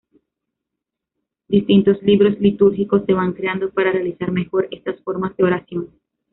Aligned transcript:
Distintos 1.47 2.01
libros 2.01 2.39
litúrgicos 2.39 3.03
se 3.05 3.13
van 3.13 3.33
creando 3.33 3.69
para 3.69 3.91
realizar 3.91 4.31
mejor 4.31 4.67
estas 4.71 4.99
formas 5.01 5.37
de 5.37 5.43
oración. 5.43 5.91